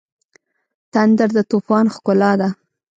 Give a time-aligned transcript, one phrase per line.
[0.93, 2.49] تندر د طوفان ښکلا ده.